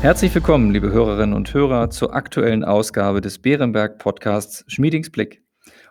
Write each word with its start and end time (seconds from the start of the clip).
Herzlich 0.00 0.32
willkommen, 0.32 0.70
liebe 0.70 0.92
Hörerinnen 0.92 1.34
und 1.34 1.52
Hörer, 1.52 1.90
zur 1.90 2.14
aktuellen 2.14 2.62
Ausgabe 2.62 3.20
des 3.20 3.40
Bärenberg 3.40 3.98
Podcasts 3.98 4.64
Schmiedings 4.68 5.10
Blick. 5.10 5.42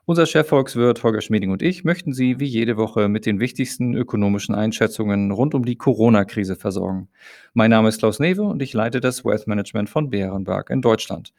Unser 0.05 0.26
Chefvolkswirt 0.26 1.03
Holger 1.03 1.19
Schmieding 1.19 1.51
und 1.51 1.62
ich 1.62 1.83
möchten 1.83 2.13
Sie 2.13 2.39
wie 2.39 2.46
jede 2.46 2.78
Woche 2.78 3.09
mit 3.09 3.25
den 3.25 3.41
wichtigsten 3.41 3.96
ökonomischen 3.96 4.56
Einschätzungen 4.56 5.31
rund 5.31 5.53
um 5.53 5.65
die 5.65 5.75
Corona-Krise 5.75 6.56
versorgen. 6.56 7.10
Mein 7.53 7.70
Name 7.70 7.89
ist 7.89 7.99
Klaus 7.99 8.20
Newe 8.20 8.43
und 8.43 8.62
ich 8.62 8.74
leite 8.74 9.01
das 9.01 9.25
Wealth 9.25 9.46
Management 9.46 9.89
von 9.89 10.10
Bärenberg 10.10 10.69
in 10.69 10.81
Deutschland. 10.81 11.33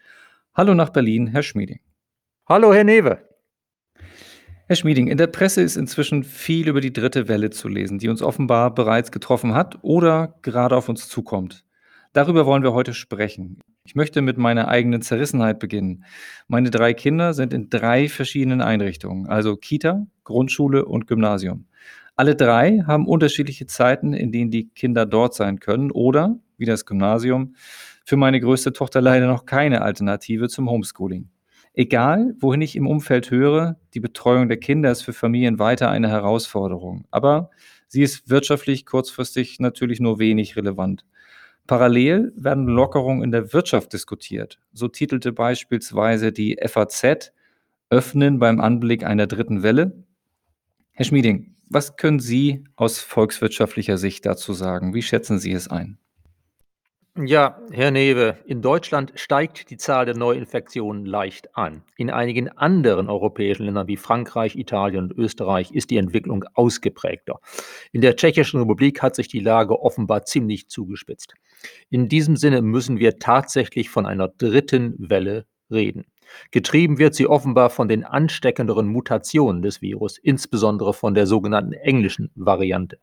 Hallo 0.55 0.75
nach 0.75 0.91
Berlin, 0.91 1.27
Herr 1.29 1.43
Schmieding. 1.43 1.81
Hallo, 2.47 2.75
Herr 2.75 2.85
Newe. 2.85 3.23
Herr 4.67 4.77
Schmieding, 4.77 5.07
in 5.07 5.17
der 5.17 5.29
Presse 5.29 5.63
ist 5.63 5.77
inzwischen 5.77 6.23
viel 6.23 6.69
über 6.69 6.83
die 6.83 6.93
dritte 6.93 7.29
Welle 7.29 7.49
zu 7.49 7.69
lesen, 7.69 7.99
die 7.99 8.11
uns 8.11 8.21
offenbar 8.21 8.75
bereits 8.75 9.11
getroffen 9.11 9.55
hat 9.55 9.79
oder 9.81 10.35
gerade 10.43 10.77
auf 10.77 10.91
uns 10.91 11.09
zukommt. 11.09 11.65
Darüber 12.13 12.47
wollen 12.47 12.63
wir 12.63 12.73
heute 12.73 12.95
sprechen. 12.95 13.59
Ich 13.85 13.95
möchte 13.95 14.23
mit 14.23 14.39
meiner 14.39 14.69
eigenen 14.69 15.03
Zerrissenheit 15.03 15.59
beginnen. 15.59 16.05
Meine 16.47 16.71
drei 16.71 16.95
Kinder 16.95 17.35
sind 17.35 17.53
in 17.53 17.71
drei 17.71 18.09
verschiedenen 18.09 18.61
Einrichtungen, 18.61 19.29
also 19.29 19.57
Kita, 19.57 20.07
Grundschule 20.25 20.85
und 20.85 21.07
Gymnasium. 21.07 21.67
Alle 22.17 22.35
drei 22.35 22.83
haben 22.87 23.07
unterschiedliche 23.07 23.67
Zeiten, 23.67 24.13
in 24.13 24.33
denen 24.33 24.51
die 24.51 24.69
Kinder 24.71 25.07
dort 25.07 25.35
sein 25.35 25.61
können 25.61 25.91
oder, 25.91 26.39
wie 26.57 26.65
das 26.65 26.85
Gymnasium, 26.85 27.55
für 28.05 28.17
meine 28.17 28.41
größte 28.41 28.73
Tochter 28.73 29.01
leider 29.01 29.27
noch 29.27 29.47
keine 29.47 29.83
Alternative 29.83 30.49
zum 30.49 30.69
Homeschooling. 30.69 31.29
Egal, 31.75 32.35
wohin 32.41 32.61
ich 32.61 32.75
im 32.75 32.89
Umfeld 32.89 33.31
höre, 33.31 33.77
die 33.95 34.01
Betreuung 34.01 34.49
der 34.49 34.57
Kinder 34.57 34.91
ist 34.91 35.03
für 35.03 35.13
Familien 35.13 35.61
weiter 35.61 35.91
eine 35.91 36.09
Herausforderung. 36.09 37.05
Aber 37.13 37.51
sie 37.87 38.03
ist 38.03 38.29
wirtschaftlich 38.29 38.85
kurzfristig 38.85 39.61
natürlich 39.61 40.01
nur 40.01 40.19
wenig 40.19 40.57
relevant. 40.57 41.05
Parallel 41.69 42.33
werden 42.35 42.67
Lockerungen 42.67 43.23
in 43.23 43.31
der 43.31 43.53
Wirtschaft 43.53 43.93
diskutiert. 43.93 44.59
So 44.73 44.89
titelte 44.89 45.33
beispielsweise 45.33 46.33
die 46.33 46.59
FAZ 46.67 47.33
Öffnen 47.91 48.39
beim 48.39 48.59
Anblick 48.61 49.05
einer 49.05 49.27
dritten 49.27 49.63
Welle. 49.63 50.03
Herr 50.93 51.05
Schmieding, 51.05 51.55
was 51.69 51.97
können 51.97 52.21
Sie 52.21 52.65
aus 52.75 53.01
volkswirtschaftlicher 53.01 53.99
Sicht 53.99 54.25
dazu 54.25 54.55
sagen? 54.55 54.95
Wie 54.95 55.03
schätzen 55.03 55.39
Sie 55.39 55.53
es 55.53 55.69
ein? 55.69 55.99
Ja, 57.17 57.61
Herr 57.73 57.91
Newe, 57.91 58.39
in 58.47 58.63
Deutschland 58.63 59.13
steigt 59.17 59.71
die 59.71 59.77
Zahl 59.77 60.07
der 60.07 60.17
Neuinfektionen 60.17 61.05
leicht 61.05 61.57
an. 61.57 61.83
In 61.97 62.11
einigen 62.11 62.49
anderen 62.49 63.11
europäischen 63.11 63.65
Ländern 63.65 63.89
wie 63.89 63.97
Frankreich, 63.97 64.55
Italien 64.55 65.05
und 65.05 65.19
Österreich 65.19 65.73
ist 65.73 65.91
die 65.91 65.97
Entwicklung 65.97 66.45
ausgeprägter. 66.55 67.41
In 67.91 68.03
der 68.03 68.15
Tschechischen 68.15 68.61
Republik 68.61 69.03
hat 69.03 69.17
sich 69.17 69.27
die 69.27 69.41
Lage 69.41 69.83
offenbar 69.83 70.27
ziemlich 70.27 70.69
zugespitzt. 70.69 71.35
In 71.91 72.09
diesem 72.09 72.37
Sinne 72.37 72.63
müssen 72.63 72.99
wir 72.99 73.19
tatsächlich 73.19 73.91
von 73.91 74.07
einer 74.07 74.29
dritten 74.29 74.95
Welle 74.99 75.47
reden. 75.71 76.07
Getrieben 76.51 76.99
wird 76.99 77.15
sie 77.15 77.27
offenbar 77.27 77.71
von 77.71 77.89
den 77.89 78.05
ansteckenderen 78.05 78.89
Mutationen 78.89 79.63
des 79.63 79.81
Virus, 79.81 80.19
insbesondere 80.19 80.93
von 80.93 81.15
der 81.15 81.27
sogenannten 81.27 81.73
englischen 81.73 82.31
Variante. 82.35 82.99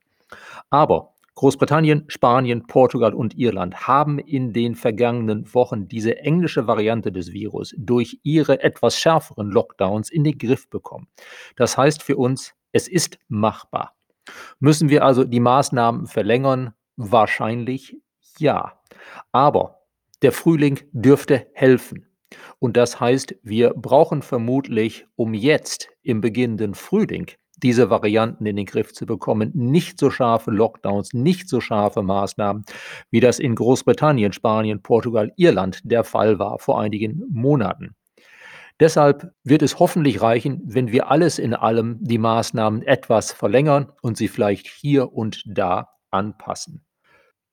Aber 0.70 1.14
Großbritannien, 1.36 2.06
Spanien, 2.08 2.66
Portugal 2.66 3.14
und 3.14 3.38
Irland 3.38 3.88
haben 3.88 4.20
in 4.20 4.54
den 4.54 4.74
vergangenen 4.74 5.54
Wochen 5.54 5.90
diese 5.90 6.18
englische 6.20 6.66
Variante 6.66 7.12
des 7.12 7.34
Virus 7.34 7.76
durch 7.78 8.20
ihre 8.24 8.64
etwas 8.64 8.98
schärferen 8.98 9.52
Lockdowns 9.52 10.10
in 10.10 10.24
den 10.24 10.38
Griff 10.38 10.70
bekommen. 10.70 11.08
Das 11.58 11.78
heißt 11.78 12.04
für 12.04 12.16
uns, 12.16 12.54
es 12.72 12.88
ist 12.88 13.20
machbar. 13.28 13.96
Müssen 14.60 14.90
wir 14.90 15.04
also 15.04 15.26
die 15.26 15.42
Maßnahmen 15.42 16.08
verlängern? 16.08 16.74
Wahrscheinlich 16.96 17.98
ja. 18.40 18.80
Aber 19.32 19.82
der 20.22 20.32
Frühling 20.32 20.80
dürfte 20.92 21.48
helfen. 21.54 22.08
Und 22.60 22.78
das 22.78 23.00
heißt, 23.00 23.36
wir 23.44 23.74
brauchen 23.76 24.22
vermutlich, 24.22 25.06
um 25.16 25.34
jetzt 25.34 25.90
im 26.02 26.22
beginnenden 26.22 26.74
Frühling 26.74 27.32
diese 27.58 27.90
Varianten 27.90 28.46
in 28.46 28.56
den 28.56 28.66
Griff 28.66 28.94
zu 28.94 29.06
bekommen. 29.06 29.52
Nicht 29.54 30.00
so 30.00 30.10
scharfe 30.10 30.52
Lockdowns, 30.52 31.14
nicht 31.14 31.48
so 31.48 31.62
scharfe 31.62 32.04
Maßnahmen, 32.04 32.66
wie 33.12 33.20
das 33.20 33.40
in 33.40 33.56
Großbritannien, 33.56 34.34
Spanien, 34.34 34.82
Portugal, 34.82 35.32
Irland 35.38 35.80
der 35.84 36.04
Fall 36.04 36.40
war 36.40 36.60
vor 36.60 36.80
einigen 36.80 37.24
Monaten. 37.30 37.96
Deshalb 38.80 39.32
wird 39.46 39.62
es 39.62 39.80
hoffentlich 39.80 40.22
reichen, 40.22 40.62
wenn 40.66 40.92
wir 40.92 41.10
alles 41.10 41.40
in 41.40 41.54
allem 41.54 41.98
die 42.02 42.18
Maßnahmen 42.18 42.82
etwas 42.82 43.32
verlängern 43.32 43.90
und 44.02 44.18
sie 44.18 44.28
vielleicht 44.28 44.68
hier 44.68 45.14
und 45.14 45.44
da 45.48 45.92
anpassen. 46.12 46.84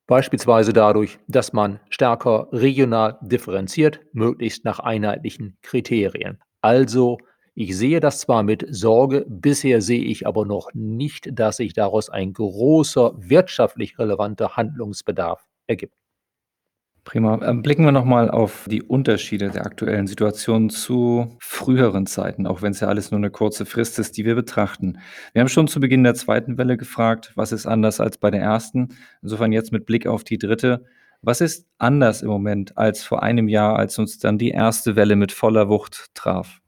Beispielsweise 0.07 0.73
dadurch, 0.73 1.19
dass 1.29 1.53
man 1.53 1.81
stärker 1.89 2.49
regional 2.53 3.19
differenziert, 3.23 4.01
möglichst 4.13 4.65
nach 4.65 4.79
einheitlichen 4.81 5.57
Kriterien. 5.63 6.41
Also 6.61 7.19
ich 7.55 7.77
sehe 7.77 8.01
das 8.01 8.21
zwar 8.21 8.43
mit 8.43 8.65
Sorge, 8.69 9.25
bisher 9.29 9.81
sehe 9.83 10.05
ich 10.05 10.27
aber 10.27 10.45
noch 10.47 10.71
nicht, 10.75 11.29
dass 11.33 11.59
sich 11.59 11.73
daraus 11.75 12.09
ein 12.11 12.33
großer 12.33 13.13
wirtschaftlich 13.17 13.99
relevanter 13.99 14.57
Handlungsbedarf 14.57 15.45
ergibt. 15.67 15.95
Prima. 17.05 17.41
Ähm, 17.43 17.63
blicken 17.63 17.85
wir 17.85 17.91
nochmal 17.91 18.31
auf 18.31 18.67
die 18.71 18.83
Unterschiede 18.83 19.51
der 19.51 19.67
aktuellen 19.67 20.07
Situation 20.07 20.71
zu 20.71 21.37
früheren 21.41 22.07
Zeiten, 22.07 22.47
auch 22.47 22.63
wenn 22.63 22.71
es 22.73 22.81
ja 22.81 22.87
alles 22.89 23.11
nur 23.11 23.19
eine 23.19 23.31
kurze 23.31 23.67
Frist 23.67 23.99
ist, 23.99 24.17
die 24.17 24.25
wir 24.25 24.37
betrachten. 24.37 24.99
Wir 25.33 25.41
haben 25.41 25.49
schon 25.49 25.67
zu 25.67 25.81
Beginn 25.81 26.05
der 26.05 26.15
zweiten 26.15 26.59
Welle 26.59 26.77
gefragt, 26.77 27.33
was 27.35 27.51
ist 27.51 27.67
anders 27.67 27.99
als 27.99 28.19
bei 28.19 28.31
der 28.31 28.41
ersten? 28.41 28.97
Insofern 29.21 29.51
jetzt 29.51 29.73
mit 29.73 29.85
Blick 29.85 30.07
auf 30.07 30.23
die 30.23 30.39
dritte. 30.39 30.85
Was 31.23 31.41
ist 31.41 31.67
anders 31.79 32.23
im 32.23 32.29
Moment 32.29 32.79
als 32.79 33.03
vor 33.03 33.23
einem 33.23 33.49
Jahr, 33.49 33.77
als 33.77 33.99
uns 33.99 34.19
dann 34.19 34.39
die 34.39 34.51
erste 34.51 34.95
Welle 34.95 35.17
mit 35.17 35.33
voller 35.33 35.69
Wucht 35.69 36.07
traf? 36.15 36.62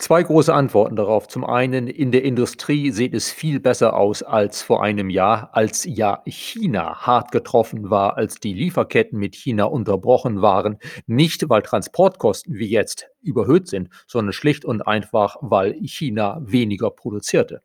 Zwei 0.00 0.22
große 0.22 0.54
Antworten 0.54 0.96
darauf. 0.96 1.28
Zum 1.28 1.44
einen, 1.44 1.86
in 1.86 2.10
der 2.10 2.24
Industrie 2.24 2.90
sieht 2.90 3.12
es 3.12 3.30
viel 3.30 3.60
besser 3.60 3.94
aus 3.94 4.22
als 4.22 4.62
vor 4.62 4.82
einem 4.82 5.10
Jahr, 5.10 5.50
als 5.52 5.84
ja 5.84 6.22
China 6.24 7.06
hart 7.06 7.32
getroffen 7.32 7.90
war, 7.90 8.16
als 8.16 8.40
die 8.40 8.54
Lieferketten 8.54 9.18
mit 9.18 9.34
China 9.34 9.64
unterbrochen 9.64 10.40
waren. 10.40 10.78
Nicht, 11.06 11.50
weil 11.50 11.60
Transportkosten 11.60 12.54
wie 12.54 12.70
jetzt 12.70 13.10
überhöht 13.20 13.68
sind, 13.68 13.90
sondern 14.06 14.32
schlicht 14.32 14.64
und 14.64 14.80
einfach, 14.80 15.36
weil 15.42 15.74
China 15.82 16.40
weniger 16.40 16.90
produzierte. 16.90 17.60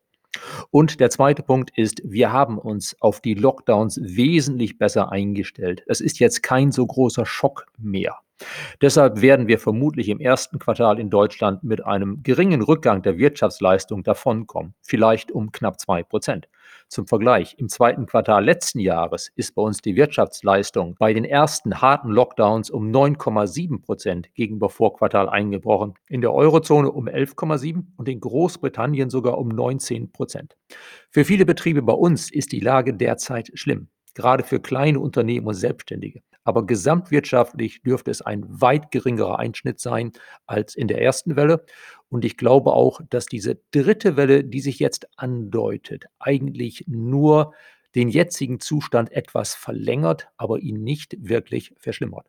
Und 0.70 1.00
der 1.00 1.08
zweite 1.08 1.42
Punkt 1.42 1.70
ist, 1.78 2.02
wir 2.04 2.32
haben 2.32 2.58
uns 2.58 3.00
auf 3.00 3.22
die 3.22 3.32
Lockdowns 3.32 3.98
wesentlich 4.02 4.76
besser 4.76 5.10
eingestellt. 5.10 5.82
Es 5.86 6.02
ist 6.02 6.18
jetzt 6.18 6.42
kein 6.42 6.70
so 6.70 6.86
großer 6.86 7.24
Schock 7.24 7.64
mehr. 7.78 8.18
Deshalb 8.82 9.22
werden 9.22 9.48
wir 9.48 9.58
vermutlich 9.58 10.08
im 10.08 10.20
ersten 10.20 10.58
Quartal 10.58 10.98
in 10.98 11.10
Deutschland 11.10 11.64
mit 11.64 11.84
einem 11.84 12.22
geringen 12.22 12.62
Rückgang 12.62 13.02
der 13.02 13.18
Wirtschaftsleistung 13.18 14.02
davonkommen, 14.02 14.74
vielleicht 14.82 15.32
um 15.32 15.52
knapp 15.52 15.80
zwei 15.80 16.02
Prozent. 16.02 16.48
Zum 16.88 17.06
Vergleich, 17.06 17.56
im 17.58 17.68
zweiten 17.68 18.06
Quartal 18.06 18.44
letzten 18.44 18.78
Jahres 18.78 19.32
ist 19.34 19.54
bei 19.54 19.62
uns 19.62 19.80
die 19.80 19.96
Wirtschaftsleistung 19.96 20.94
bei 20.98 21.12
den 21.12 21.24
ersten 21.24 21.80
harten 21.80 22.10
Lockdowns 22.10 22.70
um 22.70 22.90
9,7 22.90 23.82
Prozent 23.82 24.32
gegenüber 24.34 24.68
Vorquartal 24.68 25.28
eingebrochen, 25.28 25.94
in 26.08 26.20
der 26.20 26.32
Eurozone 26.32 26.90
um 26.90 27.08
11,7 27.08 27.86
und 27.96 28.08
in 28.08 28.20
Großbritannien 28.20 29.10
sogar 29.10 29.38
um 29.38 29.48
19 29.48 30.12
Prozent. 30.12 30.56
Für 31.10 31.24
viele 31.24 31.44
Betriebe 31.44 31.82
bei 31.82 31.94
uns 31.94 32.30
ist 32.30 32.52
die 32.52 32.60
Lage 32.60 32.94
derzeit 32.94 33.50
schlimm, 33.54 33.88
gerade 34.14 34.44
für 34.44 34.60
kleine 34.60 35.00
Unternehmen 35.00 35.46
und 35.46 35.54
Selbstständige. 35.54 36.22
Aber 36.46 36.64
gesamtwirtschaftlich 36.64 37.82
dürfte 37.82 38.12
es 38.12 38.22
ein 38.22 38.44
weit 38.48 38.92
geringerer 38.92 39.40
Einschnitt 39.40 39.80
sein 39.80 40.12
als 40.46 40.76
in 40.76 40.86
der 40.86 41.02
ersten 41.02 41.34
Welle. 41.34 41.64
Und 42.08 42.24
ich 42.24 42.36
glaube 42.36 42.72
auch, 42.72 43.00
dass 43.10 43.26
diese 43.26 43.58
dritte 43.72 44.16
Welle, 44.16 44.44
die 44.44 44.60
sich 44.60 44.78
jetzt 44.78 45.08
andeutet, 45.16 46.04
eigentlich 46.20 46.84
nur 46.86 47.52
den 47.96 48.08
jetzigen 48.08 48.60
Zustand 48.60 49.10
etwas 49.10 49.54
verlängert, 49.54 50.28
aber 50.36 50.60
ihn 50.60 50.84
nicht 50.84 51.16
wirklich 51.18 51.74
verschlimmert. 51.78 52.26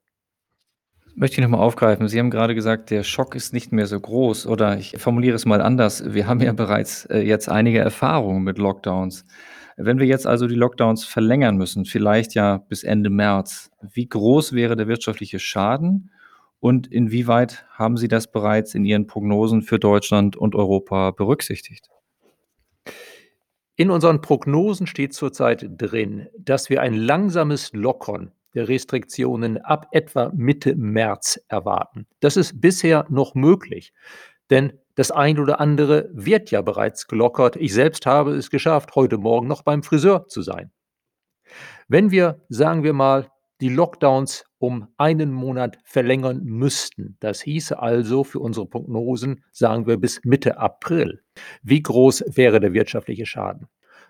Möchte 1.13 1.35
ich 1.35 1.41
nochmal 1.41 1.61
aufgreifen. 1.61 2.07
Sie 2.07 2.17
haben 2.17 2.31
gerade 2.31 2.55
gesagt, 2.55 2.89
der 2.89 3.03
Schock 3.03 3.35
ist 3.35 3.53
nicht 3.53 3.71
mehr 3.71 3.85
so 3.85 3.99
groß. 3.99 4.47
Oder 4.47 4.77
ich 4.79 4.95
formuliere 4.97 5.35
es 5.35 5.45
mal 5.45 5.61
anders. 5.61 6.13
Wir 6.13 6.27
haben 6.27 6.41
ja 6.41 6.53
bereits 6.53 7.05
äh, 7.05 7.19
jetzt 7.19 7.49
einige 7.49 7.79
Erfahrungen 7.79 8.43
mit 8.43 8.57
Lockdowns. 8.57 9.25
Wenn 9.79 9.99
wir 9.99 10.07
jetzt 10.07 10.25
also 10.25 10.47
die 10.47 10.55
Lockdowns 10.55 11.05
verlängern 11.05 11.55
müssen, 11.55 11.85
vielleicht 11.85 12.33
ja 12.33 12.57
bis 12.57 12.83
Ende 12.83 13.11
März, 13.11 13.69
wie 13.79 14.09
groß 14.09 14.53
wäre 14.53 14.75
der 14.75 14.87
wirtschaftliche 14.87 15.37
Schaden 15.37 16.09
und 16.59 16.87
inwieweit 16.87 17.65
haben 17.69 17.95
Sie 17.95 18.07
das 18.07 18.31
bereits 18.31 18.73
in 18.73 18.85
Ihren 18.85 19.05
Prognosen 19.05 19.61
für 19.61 19.77
Deutschland 19.77 20.35
und 20.35 20.55
Europa 20.55 21.11
berücksichtigt? 21.11 21.89
In 23.75 23.91
unseren 23.91 24.21
Prognosen 24.21 24.87
steht 24.87 25.13
zurzeit 25.13 25.67
drin, 25.69 26.27
dass 26.39 26.71
wir 26.71 26.81
ein 26.81 26.95
langsames 26.95 27.71
Lockern 27.73 28.31
der 28.55 28.67
Restriktionen 28.67 29.59
ab 29.59 29.89
etwa 29.91 30.31
Mitte 30.33 30.75
März 30.75 31.39
erwarten. 31.49 32.07
Das 32.19 32.35
ist 32.35 32.59
bisher 32.59 33.05
noch 33.09 33.35
möglich, 33.35 33.93
denn 34.49 34.73
das 34.97 35.11
ein 35.11 35.37
oder 35.39 35.59
andere 35.59 36.09
wird 36.11 36.49
ja 36.49 36.63
bereits 36.63 37.07
gelockert. 37.07 37.55
Ich 37.55 37.71
selbst 37.71 38.07
habe 38.07 38.33
es 38.33 38.49
geschafft, 38.49 38.95
heute 38.95 39.19
Morgen 39.19 39.47
noch 39.47 39.61
beim 39.61 39.83
Friseur 39.83 40.27
zu 40.27 40.41
sein. 40.41 40.71
Wenn 41.87 42.09
wir, 42.09 42.41
sagen 42.49 42.83
wir 42.83 42.93
mal, 42.93 43.27
die 43.61 43.69
Lockdowns 43.69 44.45
um 44.57 44.87
einen 44.97 45.31
Monat 45.31 45.77
verlängern 45.83 46.43
müssten. 46.43 47.15
Das 47.19 47.41
hieße 47.41 47.79
also 47.79 48.23
für 48.23 48.39
unsere 48.39 48.65
Prognosen, 48.65 49.43
sagen 49.51 49.85
wir 49.85 49.97
bis 49.97 50.19
Mitte 50.23 50.57
April. 50.57 51.21
Wie 51.61 51.81
groß 51.81 52.23
wäre 52.35 52.59
der 52.59 52.73
wirtschaftliche 52.73 53.27
Schaden? 53.27 53.67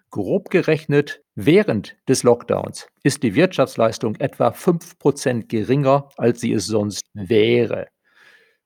Grob 0.10 0.50
gerechnet, 0.50 1.22
während 1.36 1.98
des 2.07 2.24
Lockdowns 2.24 2.88
ist 3.04 3.24
die 3.24 3.36
Wirtschaftsleistung 3.36 4.16
etwa 4.16 4.50
5% 4.50 5.48
geringer, 5.48 6.07
als 6.16 6.40
sie 6.40 6.54
es 6.54 6.66
sonst 6.66 7.10
wäre. 7.13 7.88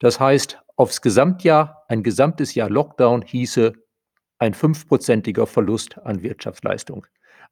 Das 0.02 0.20
heißt, 0.20 0.58
aufs 0.78 1.02
Gesamtjahr, 1.02 1.86
ein 1.88 2.02
gesamtes 2.02 2.56
Jahr 2.56 2.72
Lockdown 2.72 3.22
hieße 3.22 3.74
ein 4.40 4.56
fünfprozentiger 4.56 5.46
Verlust 5.46 6.00
an 6.00 6.24
Wirtschaftsleistung. 6.24 7.06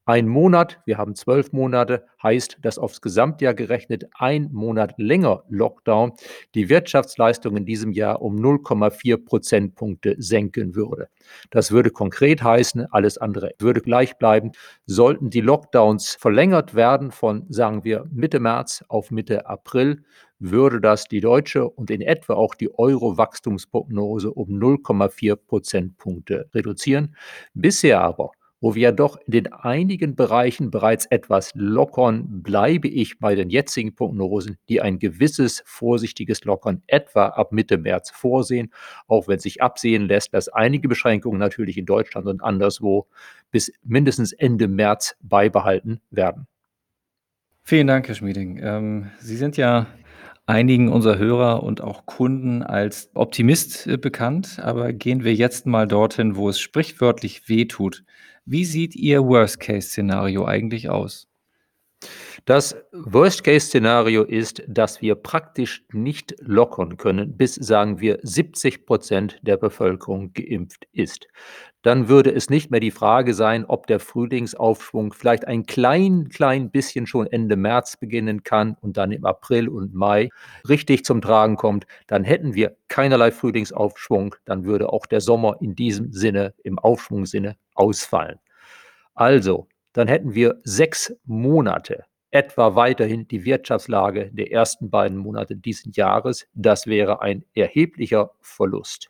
Ein 0.06 0.28
Monat, 0.28 0.80
wir 0.86 0.98
haben 0.98 1.13
zwölf 1.13 1.51
Monate, 1.51 2.07
heißt, 2.24 2.57
dass 2.63 2.80
aufs 2.80 3.01
Gesamtjahr 3.01 3.54
gerechnet 3.54 4.06
ein 4.18 4.50
Monat 4.51 4.96
länger 4.98 5.44
Lockdown 5.50 6.13
die 6.56 6.69
Wirtschaftsleistung 6.69 7.56
in 7.56 7.66
diesem 7.66 7.92
Jahr 7.92 8.19
um 8.24 8.38
0,4 8.38 9.24
Prozentpunkte 9.24 10.16
senken 10.18 10.74
würde. 10.74 11.10
Das 11.51 11.69
würde 11.69 11.92
konkret 11.92 12.42
heißen, 12.42 12.88
alles 12.92 13.19
andere 13.19 13.51
würde 13.60 13.81
gleich 13.81 14.18
bleiben. 14.18 14.54
Sollten 14.88 15.30
die 15.30 15.42
Lockdowns 15.42 16.16
verlängert 16.16 16.74
werden 16.74 17.12
von, 17.12 17.46
sagen 17.50 17.84
wir, 17.84 18.07
Mitte 18.12 18.40
März 18.40 18.84
auf 18.88 19.12
Mitte 19.12 19.46
April, 19.46 20.04
würde 20.39 20.81
das 20.81 21.06
die 21.06 21.21
deutsche 21.21 21.69
und 21.69 21.91
in 21.91 22.01
etwa 22.01 22.33
auch 22.33 22.56
die 22.56 22.74
Euro-Wachstumsprognose 22.74 24.31
um 24.31 24.50
0,4 24.50 25.36
Prozentpunkte 25.36 26.50
reduzieren. 26.53 27.15
Bisher 27.53 28.01
aber 28.01 28.31
wo 28.62 28.75
wir 28.75 28.81
ja 28.81 28.91
doch 28.91 29.18
in 29.25 29.31
den 29.31 29.53
einigen 29.53 30.15
Bereichen 30.15 30.69
bereits 30.69 31.06
etwas 31.06 31.51
lockern, 31.56 32.44
bleibe 32.44 32.88
ich 32.88 33.19
bei 33.19 33.36
den 33.36 33.50
jetzigen 33.50 33.95
Prognosen, 33.95 34.57
die 34.68 34.81
ein 34.81 35.00
gewisses 35.00 35.63
vorsichtiges 35.65 36.44
Lockern 36.44 36.83
etwa 36.88 37.27
ab 37.27 37.51
Mitte 37.51 37.77
März 37.77 38.12
vorsehen, 38.12 38.74
auch 39.07 39.27
wenn 39.27 39.39
sich 39.39 39.62
absehen 39.62 40.07
lässt, 40.07 40.33
dass 40.33 40.50
einige 40.50 40.89
Beschränkungen 40.89 41.39
natürlich 41.39 41.77
in 41.77 41.86
Deutschland 41.86 42.27
und 42.27 42.44
anderswo 42.44 43.07
bis 43.51 43.71
mindestens 43.83 44.33
Ende 44.33 44.68
März 44.68 45.15
beibehalten 45.21 46.01
werden. 46.12 46.47
Vielen 47.63 47.88
Dank, 47.88 48.07
Herr 48.07 48.15
Schmieding. 48.15 48.59
Ähm, 48.62 49.12
Sie 49.19 49.38
sind 49.38 49.56
ja 49.56 49.88
einigen 50.50 50.90
unserer 50.90 51.19
Hörer 51.19 51.63
und 51.63 51.81
auch 51.81 52.07
Kunden 52.07 52.63
als 52.63 53.12
Optimist 53.13 53.88
äh, 53.88 53.98
bekannt, 53.98 54.60
aber 54.60 54.92
gehen 54.94 55.24
wir 55.24 55.34
jetzt 55.36 55.68
mal 55.68 55.88
dorthin, 55.88 56.36
wo 56.36 56.50
es 56.50 56.60
sprichwörtlich 56.60 57.48
wehtut. 57.48 58.04
Wie 58.46 58.66
sieht 58.66 58.96
Ihr 58.96 59.24
Worst-Case-Szenario 59.24 60.46
eigentlich 60.46 60.90
aus? 60.90 61.29
Das 62.46 62.75
Worst-Case-Szenario 62.94 64.24
ist, 64.24 64.63
dass 64.68 65.01
wir 65.01 65.16
praktisch 65.16 65.84
nicht 65.92 66.36
lockern 66.40 66.98
können, 66.98 67.36
bis, 67.36 67.56
sagen 67.56 68.00
wir, 68.00 68.19
70 68.24 68.86
Prozent 68.86 69.40
der 69.42 69.57
Bevölkerung 69.57 70.31
geimpft 70.34 70.88
ist. 70.94 71.28
Dann 71.81 72.10
würde 72.10 72.31
es 72.31 72.50
nicht 72.50 72.72
mehr 72.72 72.80
die 72.80 72.92
Frage 72.92 73.34
sein, 73.34 73.66
ob 73.66 73.88
der 73.88 74.00
Frühlingsaufschwung 74.00 75.13
vielleicht 75.13 75.48
ein 75.48 75.66
klein, 75.66 76.30
klein 76.30 76.72
bisschen 76.72 77.07
schon 77.07 77.28
Ende 77.28 77.56
März 77.56 77.98
beginnen 77.98 78.44
kann 78.44 78.75
und 78.81 78.98
dann 78.98 79.12
im 79.12 79.25
April 79.25 79.69
und 79.69 79.94
Mai 79.94 80.30
richtig 80.68 81.06
zum 81.06 81.22
Tragen 81.22 81.56
kommt. 81.56 81.86
Dann 82.07 82.24
hätten 82.24 82.54
wir 82.54 82.75
keinerlei 82.90 83.31
Frühlingsaufschwung. 83.31 84.36
Dann 84.46 84.66
würde 84.66 84.92
auch 84.92 85.06
der 85.06 85.22
Sommer 85.22 85.57
in 85.62 85.75
diesem 85.75 86.12
Sinne, 86.12 86.54
im 86.63 86.80
Aufschwungssinne, 86.80 87.56
ausfallen. 87.75 88.40
Also, 89.13 89.68
dann 89.94 90.07
hätten 90.07 90.36
wir 90.36 90.59
sechs 90.63 91.15
Monate 91.25 92.06
etwa 92.31 92.75
weiterhin 92.75 93.27
die 93.27 93.44
Wirtschaftslage 93.45 94.31
der 94.31 94.51
ersten 94.51 94.89
beiden 94.89 95.18
Monate 95.18 95.56
dieses 95.56 95.95
Jahres. 95.95 96.47
Das 96.53 96.86
wäre 96.88 97.21
ein 97.21 97.44
erheblicher 97.56 98.31
Verlust. 98.41 99.09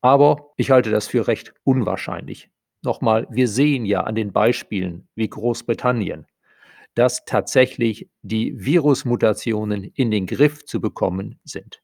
Aber 0.00 0.52
ich 0.56 0.70
halte 0.70 0.90
das 0.90 1.08
für 1.08 1.26
recht 1.26 1.52
unwahrscheinlich. 1.64 2.48
Nochmal, 2.82 3.26
wir 3.30 3.48
sehen 3.48 3.84
ja 3.84 4.02
an 4.04 4.14
den 4.14 4.32
Beispielen 4.32 5.08
wie 5.14 5.28
Großbritannien, 5.28 6.26
dass 6.94 7.26
tatsächlich 7.26 8.08
die 8.22 8.54
Virusmutationen 8.56 9.84
in 9.84 10.10
den 10.10 10.26
Griff 10.26 10.64
zu 10.64 10.80
bekommen 10.80 11.38
sind. 11.44 11.82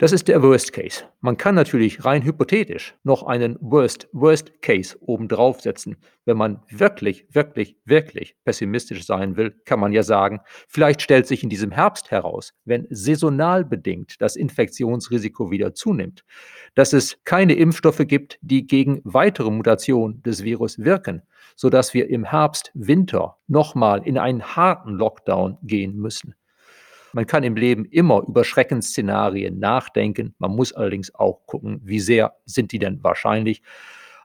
Das 0.00 0.12
ist 0.12 0.28
der 0.28 0.42
Worst 0.42 0.72
Case. 0.72 1.04
Man 1.20 1.36
kann 1.36 1.54
natürlich 1.54 2.06
rein 2.06 2.22
hypothetisch 2.22 2.94
noch 3.04 3.22
einen 3.22 3.58
Worst, 3.60 4.08
Worst 4.12 4.62
Case 4.62 4.96
obendrauf 5.02 5.60
setzen. 5.60 5.98
Wenn 6.24 6.38
man 6.38 6.62
wirklich, 6.70 7.26
wirklich, 7.32 7.76
wirklich 7.84 8.34
pessimistisch 8.42 9.04
sein 9.04 9.36
will, 9.36 9.50
kann 9.66 9.78
man 9.78 9.92
ja 9.92 10.02
sagen, 10.02 10.40
vielleicht 10.68 11.02
stellt 11.02 11.26
sich 11.26 11.42
in 11.42 11.50
diesem 11.50 11.70
Herbst 11.70 12.10
heraus, 12.10 12.54
wenn 12.64 12.86
saisonal 12.88 13.62
bedingt 13.62 14.14
das 14.22 14.36
Infektionsrisiko 14.36 15.50
wieder 15.50 15.74
zunimmt, 15.74 16.24
dass 16.74 16.94
es 16.94 17.18
keine 17.24 17.52
Impfstoffe 17.52 18.06
gibt, 18.06 18.38
die 18.40 18.66
gegen 18.66 19.02
weitere 19.04 19.50
Mutationen 19.50 20.22
des 20.22 20.42
Virus 20.42 20.78
wirken, 20.78 21.20
sodass 21.56 21.92
wir 21.92 22.08
im 22.08 22.24
Herbst, 22.24 22.70
Winter 22.72 23.36
nochmal 23.48 24.00
in 24.06 24.16
einen 24.16 24.56
harten 24.56 24.94
Lockdown 24.94 25.58
gehen 25.62 25.94
müssen. 25.94 26.34
Man 27.12 27.26
kann 27.26 27.42
im 27.42 27.56
Leben 27.56 27.84
immer 27.84 28.22
über 28.26 28.44
Schreckensszenarien 28.44 29.58
nachdenken. 29.58 30.34
Man 30.38 30.52
muss 30.54 30.72
allerdings 30.72 31.14
auch 31.14 31.46
gucken, 31.46 31.80
wie 31.84 32.00
sehr 32.00 32.34
sind 32.44 32.72
die 32.72 32.78
denn 32.78 33.02
wahrscheinlich. 33.02 33.62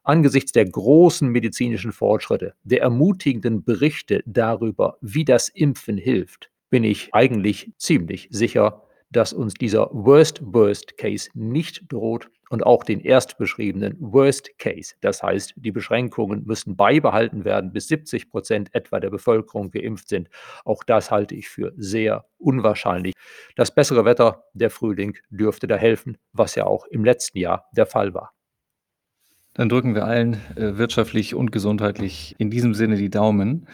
Angesichts 0.04 0.52
der 0.52 0.66
großen 0.66 1.28
medizinischen 1.28 1.92
Fortschritte, 1.92 2.54
der 2.64 2.82
ermutigenden 2.82 3.64
Berichte 3.64 4.22
darüber, 4.28 4.98
wie 5.02 5.26
das 5.26 5.50
Impfen 5.50 5.98
hilft, 5.98 6.52
bin 6.70 6.84
ich 6.84 7.10
eigentlich 7.14 7.72
ziemlich 7.78 8.28
sicher, 8.30 8.84
dass 9.16 9.32
uns 9.32 9.54
dieser 9.54 9.90
Worst-Worst-Case 9.92 11.30
nicht 11.34 11.92
droht 11.92 12.30
und 12.50 12.66
auch 12.66 12.84
den 12.84 13.00
erst 13.00 13.38
beschriebenen 13.38 13.96
Worst 14.00 14.58
Case. 14.60 14.96
Das 15.02 15.24
heißt, 15.24 15.54
die 15.56 15.72
Beschränkungen 15.72 16.44
müssen 16.46 16.76
beibehalten 16.76 17.46
werden, 17.46 17.72
bis 17.72 17.88
70 17.88 18.30
Prozent 18.30 18.70
etwa 18.74 19.00
der 19.00 19.10
Bevölkerung 19.10 19.72
geimpft 19.72 20.10
sind. 20.10 20.30
Auch 20.64 20.84
das 20.84 21.12
halte 21.12 21.34
ich 21.34 21.50
für 21.50 21.74
sehr 21.78 22.26
unwahrscheinlich. 22.38 23.14
Das 23.56 23.74
bessere 23.74 24.06
Wetter, 24.06 24.44
der 24.54 24.70
Frühling, 24.70 25.18
dürfte 25.30 25.68
da 25.68 25.76
helfen, 25.76 26.18
was 26.34 26.56
ja 26.56 26.66
auch 26.66 26.86
im 26.88 27.06
letzten 27.06 27.40
Jahr 27.40 27.70
der 27.76 27.86
Fall 27.86 28.14
war. 28.14 28.34
Dann 29.56 29.70
drücken 29.70 29.96
wir 29.96 30.06
allen 30.06 30.34
äh, 30.56 30.78
wirtschaftlich 30.78 31.34
und 31.34 31.52
gesundheitlich 31.52 32.36
in 32.38 32.50
diesem 32.50 32.74
Sinne 32.74 32.98
die 32.98 33.10
Daumen. 33.10 33.68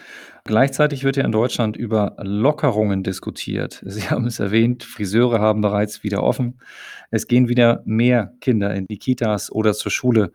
Gleichzeitig 0.44 1.02
wird 1.02 1.16
ja 1.16 1.24
in 1.24 1.32
Deutschland 1.32 1.76
über 1.76 2.16
Lockerungen 2.18 3.02
diskutiert. 3.02 3.82
Sie 3.86 4.08
haben 4.08 4.26
es 4.26 4.38
erwähnt, 4.38 4.84
Friseure 4.84 5.40
haben 5.40 5.60
bereits 5.60 6.04
wieder 6.04 6.22
offen. 6.22 6.60
Es 7.10 7.26
gehen 7.26 7.48
wieder 7.48 7.82
mehr 7.84 8.32
Kinder 8.40 8.72
in 8.74 8.86
die 8.86 8.98
Kitas 8.98 9.50
oder 9.50 9.74
zur 9.74 9.90
Schule. 9.90 10.32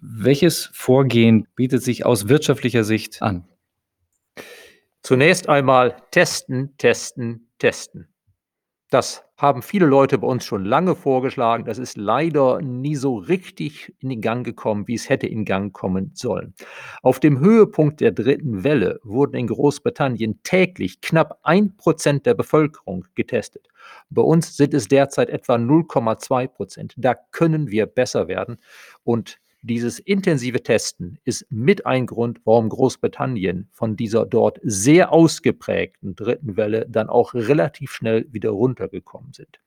Welches 0.00 0.70
Vorgehen 0.74 1.48
bietet 1.56 1.82
sich 1.82 2.04
aus 2.04 2.28
wirtschaftlicher 2.28 2.84
Sicht 2.84 3.22
an? 3.22 3.48
Zunächst 5.02 5.48
einmal 5.48 5.96
testen, 6.10 6.76
testen, 6.76 7.48
testen. 7.58 8.08
Das 8.90 9.22
haben 9.36 9.60
viele 9.60 9.84
Leute 9.84 10.16
bei 10.16 10.26
uns 10.26 10.44
schon 10.44 10.64
lange 10.64 10.96
vorgeschlagen. 10.96 11.66
Das 11.66 11.76
ist 11.76 11.98
leider 11.98 12.62
nie 12.62 12.96
so 12.96 13.16
richtig 13.16 13.94
in 14.00 14.08
den 14.08 14.22
Gang 14.22 14.46
gekommen, 14.46 14.88
wie 14.88 14.94
es 14.94 15.10
hätte 15.10 15.26
in 15.26 15.44
Gang 15.44 15.74
kommen 15.74 16.12
sollen. 16.14 16.54
Auf 17.02 17.20
dem 17.20 17.38
Höhepunkt 17.38 18.00
der 18.00 18.12
dritten 18.12 18.64
Welle 18.64 18.98
wurden 19.04 19.36
in 19.36 19.46
Großbritannien 19.46 20.40
täglich 20.42 21.02
knapp 21.02 21.38
ein 21.42 21.76
Prozent 21.76 22.24
der 22.24 22.32
Bevölkerung 22.32 23.04
getestet. 23.14 23.68
Bei 24.08 24.22
uns 24.22 24.56
sind 24.56 24.72
es 24.72 24.88
derzeit 24.88 25.28
etwa 25.28 25.56
0,2 25.56 26.48
Prozent. 26.48 26.94
Da 26.96 27.14
können 27.14 27.70
wir 27.70 27.84
besser 27.86 28.26
werden. 28.26 28.56
Und 29.04 29.38
dieses 29.62 29.98
intensive 29.98 30.62
Testen 30.62 31.18
ist 31.24 31.46
mit 31.50 31.84
ein 31.84 32.06
Grund, 32.06 32.40
warum 32.44 32.68
Großbritannien 32.68 33.68
von 33.72 33.96
dieser 33.96 34.24
dort 34.24 34.60
sehr 34.62 35.12
ausgeprägten 35.12 36.14
dritten 36.14 36.56
Welle 36.56 36.86
dann 36.88 37.08
auch 37.08 37.34
relativ 37.34 37.90
schnell 37.90 38.26
wieder 38.30 38.50
runtergekommen 38.50 39.32
sind. 39.32 39.58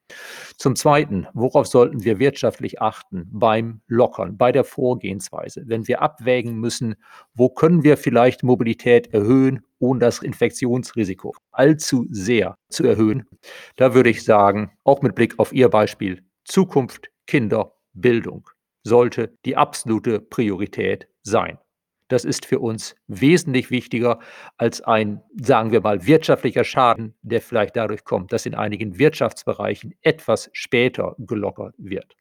Zum 0.57 0.75
Zweiten, 0.75 1.27
worauf 1.33 1.67
sollten 1.67 2.03
wir 2.03 2.19
wirtschaftlich 2.19 2.81
achten 2.81 3.27
beim 3.31 3.81
Lockern, 3.87 4.37
bei 4.37 4.51
der 4.51 4.63
Vorgehensweise, 4.63 5.63
wenn 5.67 5.87
wir 5.87 6.01
abwägen 6.01 6.57
müssen, 6.57 6.95
wo 7.33 7.49
können 7.49 7.83
wir 7.83 7.97
vielleicht 7.97 8.43
Mobilität 8.43 9.13
erhöhen, 9.13 9.65
ohne 9.79 9.99
das 9.99 10.19
Infektionsrisiko 10.19 11.33
allzu 11.51 12.07
sehr 12.11 12.57
zu 12.69 12.85
erhöhen? 12.85 13.27
Da 13.75 13.93
würde 13.93 14.09
ich 14.09 14.23
sagen, 14.23 14.71
auch 14.83 15.01
mit 15.01 15.15
Blick 15.15 15.39
auf 15.39 15.53
Ihr 15.53 15.69
Beispiel, 15.69 16.23
Zukunft, 16.45 17.09
Kinder, 17.25 17.73
Bildung 17.93 18.49
sollte 18.83 19.37
die 19.45 19.57
absolute 19.57 20.19
Priorität 20.19 21.07
sein. 21.21 21.57
Das 22.07 22.25
ist 22.25 22.45
für 22.45 22.59
uns 22.59 22.95
wesentlich 23.07 23.71
wichtiger 23.71 24.19
als 24.57 24.81
ein, 24.81 25.21
sagen 25.41 25.71
wir 25.71 25.79
mal, 25.79 26.05
wirtschaftlicher 26.05 26.65
Schaden, 26.65 27.15
der 27.21 27.39
vielleicht 27.39 27.77
dadurch 27.77 28.03
kommt, 28.03 28.33
dass 28.33 28.45
in 28.45 28.53
einigen 28.53 28.99
Wirtschaftsbereichen 28.99 29.95
etwas 30.01 30.49
später 30.51 31.15
gelockert 31.19 31.73
wird. 31.77 32.17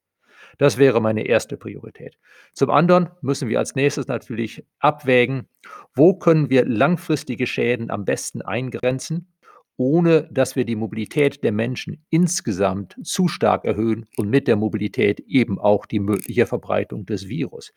Das 0.59 0.79
wäre 0.79 1.01
meine 1.01 1.27
erste 1.27 1.57
Priorität. 1.57 2.19
Zum 2.53 2.71
anderen 2.71 3.11
müssen 3.21 3.49
wir 3.49 3.59
als 3.59 3.75
nächstes 3.75 4.07
natürlich 4.07 4.65
abwägen, 4.79 5.49
wo 5.95 6.15
können 6.15 6.51
wir 6.51 6.65
langfristige 6.65 7.49
Schäden 7.49 7.91
am 7.91 8.05
besten 8.05 8.43
eingrenzen 8.43 9.33
ohne 9.81 10.29
dass 10.31 10.57
wir 10.57 10.67
die 10.67 10.77
Mobilität 10.77 11.43
der 11.43 11.53
Menschen 11.53 12.05
insgesamt 12.11 12.97
zu 13.03 13.29
stark 13.29 13.65
erhöhen 13.65 14.05
und 14.19 14.29
mit 14.29 14.47
der 14.47 14.57
Mobilität 14.57 15.21
eben 15.21 15.59
auch 15.59 15.87
die 15.87 16.01
mögliche 16.01 16.45
Verbreitung 16.45 17.07
des 17.07 17.29
Virus. 17.31 17.73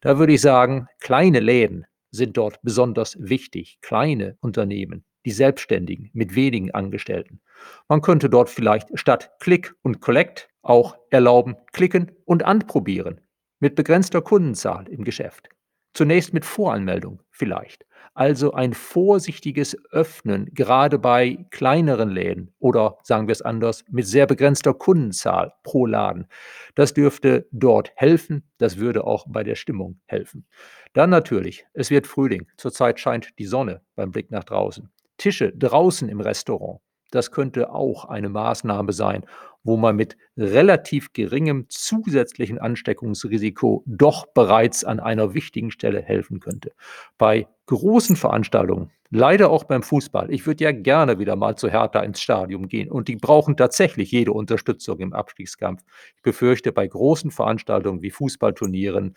Da 0.00 0.18
würde 0.18 0.32
ich 0.32 0.40
sagen, 0.40 0.86
kleine 1.00 1.40
Läden 1.40 1.84
sind 2.10 2.38
dort 2.38 2.62
besonders 2.62 3.18
wichtig, 3.20 3.76
kleine 3.82 4.38
Unternehmen, 4.40 5.04
die 5.26 5.32
Selbstständigen 5.32 6.08
mit 6.14 6.34
wenigen 6.34 6.70
Angestellten. 6.70 7.42
Man 7.90 8.00
könnte 8.00 8.30
dort 8.30 8.48
vielleicht 8.48 8.88
statt 8.98 9.32
Click 9.38 9.74
und 9.82 10.00
Collect 10.00 10.48
auch 10.62 10.96
erlauben, 11.10 11.56
klicken 11.74 12.12
und 12.24 12.42
anprobieren 12.42 13.20
mit 13.60 13.74
begrenzter 13.74 14.22
Kundenzahl 14.22 14.88
im 14.88 15.04
Geschäft. 15.04 15.50
Zunächst 15.94 16.34
mit 16.34 16.44
Voranmeldung 16.44 17.20
vielleicht. 17.30 17.86
Also 18.16 18.52
ein 18.52 18.74
vorsichtiges 18.74 19.76
Öffnen, 19.90 20.48
gerade 20.54 21.00
bei 21.00 21.46
kleineren 21.50 22.10
Läden 22.10 22.54
oder 22.60 22.98
sagen 23.02 23.26
wir 23.26 23.32
es 23.32 23.42
anders, 23.42 23.84
mit 23.90 24.06
sehr 24.06 24.26
begrenzter 24.26 24.72
Kundenzahl 24.72 25.52
pro 25.64 25.86
Laden. 25.86 26.28
Das 26.76 26.94
dürfte 26.94 27.48
dort 27.50 27.90
helfen, 27.96 28.48
das 28.58 28.78
würde 28.78 29.04
auch 29.04 29.26
bei 29.28 29.42
der 29.42 29.56
Stimmung 29.56 30.00
helfen. 30.06 30.46
Dann 30.92 31.10
natürlich, 31.10 31.66
es 31.72 31.90
wird 31.90 32.06
Frühling, 32.06 32.46
zurzeit 32.56 33.00
scheint 33.00 33.36
die 33.40 33.46
Sonne 33.46 33.80
beim 33.96 34.12
Blick 34.12 34.30
nach 34.30 34.44
draußen. 34.44 34.90
Tische 35.18 35.52
draußen 35.52 36.08
im 36.08 36.20
Restaurant, 36.20 36.80
das 37.14 37.30
könnte 37.30 37.72
auch 37.72 38.06
eine 38.06 38.28
Maßnahme 38.28 38.92
sein, 38.92 39.24
wo 39.62 39.76
man 39.76 39.96
mit 39.96 40.16
relativ 40.36 41.12
geringem 41.12 41.66
zusätzlichen 41.68 42.58
Ansteckungsrisiko 42.58 43.82
doch 43.86 44.26
bereits 44.26 44.84
an 44.84 45.00
einer 45.00 45.34
wichtigen 45.34 45.70
Stelle 45.70 46.02
helfen 46.02 46.38
könnte. 46.40 46.72
Bei 47.16 47.48
großen 47.66 48.16
Veranstaltungen, 48.16 48.90
leider 49.10 49.50
auch 49.50 49.64
beim 49.64 49.82
Fußball, 49.82 50.30
ich 50.30 50.46
würde 50.46 50.64
ja 50.64 50.72
gerne 50.72 51.18
wieder 51.18 51.34
mal 51.34 51.56
zu 51.56 51.70
Hertha 51.70 52.00
ins 52.00 52.20
Stadion 52.20 52.68
gehen 52.68 52.90
und 52.90 53.08
die 53.08 53.16
brauchen 53.16 53.56
tatsächlich 53.56 54.10
jede 54.10 54.32
Unterstützung 54.32 54.98
im 54.98 55.14
Abstiegskampf. 55.14 55.82
Ich 56.16 56.22
befürchte, 56.22 56.72
bei 56.72 56.86
großen 56.86 57.30
Veranstaltungen 57.30 58.02
wie 58.02 58.10
Fußballturnieren 58.10 59.16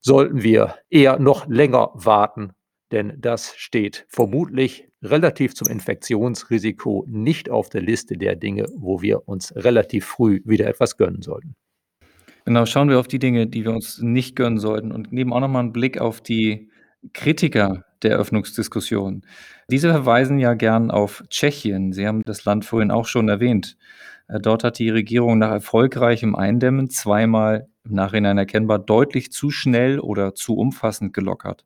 sollten 0.00 0.42
wir 0.42 0.76
eher 0.90 1.18
noch 1.18 1.48
länger 1.48 1.90
warten, 1.94 2.52
denn 2.92 3.14
das 3.18 3.54
steht 3.56 4.06
vermutlich 4.08 4.88
relativ 5.02 5.54
zum 5.54 5.68
Infektionsrisiko 5.68 7.04
nicht 7.08 7.50
auf 7.50 7.68
der 7.68 7.82
Liste 7.82 8.16
der 8.16 8.36
Dinge, 8.36 8.66
wo 8.76 9.02
wir 9.02 9.28
uns 9.28 9.54
relativ 9.54 10.06
früh 10.06 10.40
wieder 10.44 10.66
etwas 10.66 10.96
gönnen 10.96 11.22
sollten. 11.22 11.54
Genau, 12.44 12.64
schauen 12.66 12.88
wir 12.88 12.98
auf 12.98 13.08
die 13.08 13.18
Dinge, 13.18 13.46
die 13.46 13.64
wir 13.64 13.72
uns 13.72 13.98
nicht 14.00 14.34
gönnen 14.34 14.58
sollten 14.58 14.90
und 14.90 15.12
nehmen 15.12 15.32
auch 15.32 15.40
noch 15.40 15.48
mal 15.48 15.60
einen 15.60 15.72
Blick 15.72 16.00
auf 16.00 16.20
die 16.20 16.70
Kritiker 17.12 17.84
der 18.02 18.16
Öffnungsdiskussion. 18.16 19.22
Diese 19.70 19.90
verweisen 19.90 20.38
ja 20.38 20.54
gern 20.54 20.90
auf 20.90 21.22
Tschechien. 21.28 21.92
Sie 21.92 22.06
haben 22.06 22.22
das 22.24 22.44
Land 22.44 22.64
vorhin 22.64 22.90
auch 22.90 23.06
schon 23.06 23.28
erwähnt. 23.28 23.76
Äh, 24.28 24.40
dort 24.40 24.64
hat 24.64 24.78
die 24.78 24.90
Regierung 24.90 25.38
nach 25.38 25.50
erfolgreichem 25.50 26.34
Eindämmen 26.34 26.90
zweimal 26.90 27.68
im 27.84 27.94
Nachhinein 27.94 28.38
erkennbar 28.38 28.78
deutlich 28.78 29.32
zu 29.32 29.50
schnell 29.50 29.98
oder 30.00 30.34
zu 30.34 30.56
umfassend 30.56 31.12
gelockert. 31.12 31.64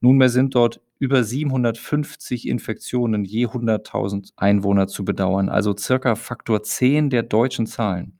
Nunmehr 0.00 0.30
sind 0.30 0.54
dort 0.54 0.80
über 0.98 1.22
750 1.24 2.48
Infektionen 2.48 3.24
je 3.24 3.46
100.000 3.46 4.32
Einwohner 4.36 4.86
zu 4.86 5.04
bedauern, 5.04 5.48
also 5.48 5.76
circa 5.76 6.14
Faktor 6.14 6.62
10 6.62 7.10
der 7.10 7.22
deutschen 7.22 7.66
Zahlen. 7.66 8.18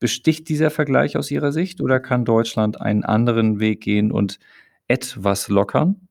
Besticht 0.00 0.48
dieser 0.48 0.70
Vergleich 0.70 1.16
aus 1.16 1.30
Ihrer 1.30 1.50
Sicht 1.52 1.80
oder 1.80 1.98
kann 1.98 2.24
Deutschland 2.24 2.80
einen 2.80 3.04
anderen 3.04 3.58
Weg 3.58 3.80
gehen 3.80 4.12
und 4.12 4.38
etwas 4.86 5.48
lockern? 5.48 6.08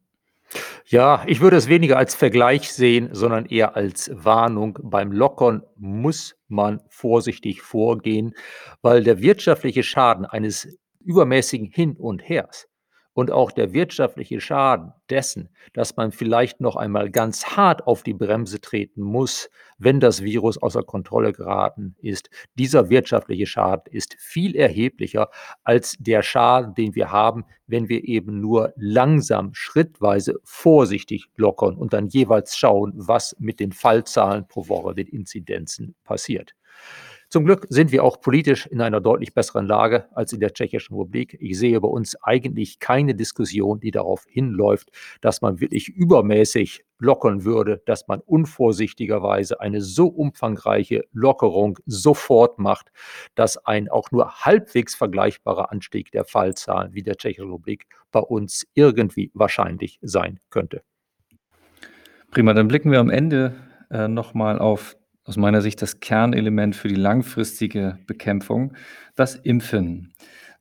Ja, 0.85 1.23
ich 1.27 1.41
würde 1.41 1.57
es 1.57 1.67
weniger 1.67 1.97
als 1.97 2.15
Vergleich 2.15 2.71
sehen, 2.71 3.09
sondern 3.11 3.45
eher 3.45 3.75
als 3.75 4.09
Warnung. 4.13 4.79
Beim 4.81 5.11
Lockern 5.11 5.63
muss 5.75 6.35
man 6.47 6.81
vorsichtig 6.89 7.61
vorgehen, 7.61 8.33
weil 8.81 9.03
der 9.03 9.21
wirtschaftliche 9.21 9.83
Schaden 9.83 10.25
eines 10.25 10.77
übermäßigen 11.03 11.67
Hin 11.67 11.95
und 11.97 12.27
Hers 12.27 12.67
und 13.17 13.31
auch 13.31 13.49
der 13.49 13.73
wirtschaftliche 13.73 14.39
Schaden 14.39 14.93
dessen, 15.09 15.49
dass 15.73 15.95
man 15.95 16.11
vielleicht 16.11 16.61
noch 16.61 16.75
einmal 16.75 17.09
ganz 17.09 17.47
hart 17.57 17.87
auf 17.87 18.03
die 18.03 18.13
Bremse 18.13 18.61
treten 18.61 19.01
muss, 19.01 19.49
wenn 19.79 19.99
das 19.99 20.21
Virus 20.21 20.61
außer 20.61 20.83
Kontrolle 20.83 21.33
geraten 21.33 21.95
ist. 21.99 22.29
Dieser 22.59 22.91
wirtschaftliche 22.91 23.47
Schaden 23.47 23.91
ist 23.91 24.15
viel 24.19 24.55
erheblicher 24.55 25.31
als 25.63 25.97
der 25.97 26.21
Schaden, 26.21 26.75
den 26.75 26.93
wir 26.93 27.11
haben, 27.11 27.45
wenn 27.65 27.89
wir 27.89 28.03
eben 28.07 28.39
nur 28.39 28.71
langsam, 28.75 29.49
schrittweise, 29.55 30.35
vorsichtig 30.43 31.25
lockern 31.37 31.75
und 31.75 31.93
dann 31.93 32.09
jeweils 32.09 32.55
schauen, 32.55 32.93
was 32.97 33.35
mit 33.39 33.59
den 33.59 33.71
Fallzahlen 33.71 34.47
pro 34.47 34.69
Woche, 34.69 34.93
den 34.93 35.07
Inzidenzen 35.07 35.95
passiert. 36.03 36.53
Zum 37.29 37.43
Glück 37.43 37.67
sind 37.69 37.91
wir 37.91 38.05
auch 38.05 38.21
politisch 38.21 38.67
in 38.67 38.79
einer 38.79 39.01
deutlich 39.01 39.33
besseren 39.33 39.67
Lage 39.67 40.05
als 40.15 40.31
in 40.31 40.39
der 40.39 40.53
Tschechischen 40.53 40.95
Republik. 40.95 41.37
Ich 41.41 41.59
sehe 41.59 41.81
bei 41.81 41.87
uns 41.89 42.15
eigentlich 42.23 42.79
keine 42.79 43.15
Diskussion, 43.15 43.81
die 43.81 43.91
darauf 43.91 44.23
hinläuft, 44.29 44.91
dass 45.19 45.41
man 45.41 45.59
wirklich 45.59 45.89
übermäßig 45.89 46.85
lockern 46.99 47.43
würde, 47.43 47.81
dass 47.85 48.07
man 48.07 48.21
unvorsichtigerweise 48.21 49.59
eine 49.59 49.81
so 49.81 50.07
umfangreiche 50.07 51.03
Lockerung 51.11 51.77
sofort 51.85 52.59
macht, 52.59 52.91
dass 53.35 53.57
ein 53.65 53.89
auch 53.89 54.09
nur 54.11 54.45
halbwegs 54.45 54.95
vergleichbarer 54.95 55.71
Anstieg 55.71 56.11
der 56.11 56.23
Fallzahlen 56.23 56.93
wie 56.93 57.03
der 57.03 57.17
Tschechischen 57.17 57.51
Republik 57.51 57.87
bei 58.11 58.21
uns 58.21 58.65
irgendwie 58.73 59.31
wahrscheinlich 59.33 59.99
sein 60.01 60.39
könnte. 60.49 60.81
Prima, 62.31 62.53
dann 62.53 62.67
blicken 62.67 62.91
wir 62.91 62.99
am 62.99 63.09
Ende 63.09 63.55
äh, 63.89 64.07
nochmal 64.07 64.59
auf 64.59 64.96
aus 65.27 65.37
meiner 65.37 65.61
Sicht 65.61 65.81
das 65.81 65.99
Kernelement 65.99 66.75
für 66.75 66.87
die 66.87 66.95
langfristige 66.95 67.99
Bekämpfung, 68.07 68.73
das 69.15 69.35
Impfen. 69.35 70.13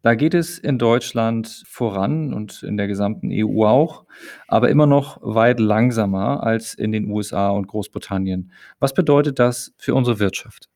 Da 0.02 0.14
geht 0.14 0.34
es 0.34 0.58
in 0.58 0.78
Deutschland 0.78 1.64
voran 1.66 2.34
und 2.34 2.62
in 2.62 2.76
der 2.76 2.86
gesamten 2.86 3.30
EU 3.32 3.64
auch, 3.64 4.04
aber 4.46 4.68
immer 4.68 4.86
noch 4.86 5.18
weit 5.22 5.58
langsamer 5.58 6.42
als 6.42 6.74
in 6.74 6.92
den 6.92 7.10
USA 7.10 7.48
und 7.50 7.66
Großbritannien. 7.66 8.52
Was 8.78 8.92
bedeutet 8.92 9.38
das 9.38 9.74
für 9.78 9.94
unsere 9.94 10.20
Wirtschaft? 10.20 10.68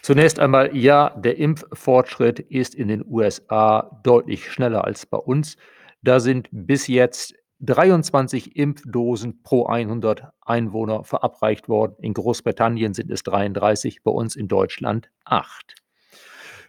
Zunächst 0.00 0.40
einmal, 0.40 0.76
ja, 0.76 1.10
der 1.10 1.38
Impffortschritt 1.38 2.40
ist 2.40 2.74
in 2.74 2.88
den 2.88 3.04
USA 3.06 4.00
deutlich 4.02 4.50
schneller 4.50 4.84
als 4.84 5.06
bei 5.06 5.18
uns. 5.18 5.56
Da 6.02 6.18
sind 6.18 6.48
bis 6.50 6.88
jetzt 6.88 7.34
23 7.62 8.56
Impfdosen 8.56 9.42
pro 9.44 9.66
100 9.66 10.32
Einwohner 10.40 11.04
verabreicht 11.04 11.68
worden. 11.68 11.94
In 12.00 12.12
Großbritannien 12.12 12.92
sind 12.92 13.10
es 13.10 13.22
33, 13.22 14.02
bei 14.02 14.10
uns 14.10 14.34
in 14.34 14.48
Deutschland 14.48 15.10
8. 15.24 15.76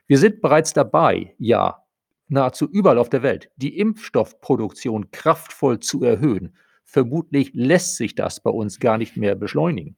Wir 0.06 0.20
sind 0.20 0.42
bereits 0.42 0.74
dabei, 0.74 1.34
ja, 1.40 1.84
nahezu 2.28 2.70
überall 2.70 3.00
auf 3.00 3.10
der 3.10 3.24
Welt, 3.24 3.50
die 3.56 3.80
Impfstoffproduktion 3.80 5.10
kraftvoll 5.10 5.80
zu 5.80 6.04
erhöhen. 6.04 6.56
Vermutlich 6.84 7.52
lässt 7.54 7.98
sich 7.98 8.14
das 8.14 8.40
bei 8.40 8.52
uns 8.52 8.80
gar 8.80 9.00
nicht 9.00 9.18
mehr 9.18 9.36
beschleunigen. 9.36 9.98